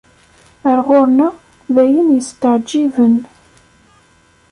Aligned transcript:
Ar 0.69 0.79
ɣur-neɣ, 0.87 1.33
d 1.73 1.75
ayen 1.83 2.09
yesteɛǧiben. 2.15 3.15